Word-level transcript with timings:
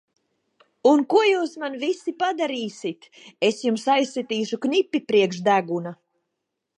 Un 0.91 1.03
ko 1.13 1.19
jūs 1.25 1.51
man 1.63 1.75
visi 1.83 2.13
padarīsit! 2.23 3.05
Es 3.49 3.61
jums 3.67 3.87
aizsitīšu 3.97 4.59
knipi 4.67 5.03
priekš 5.13 5.43
deguna! 5.51 5.97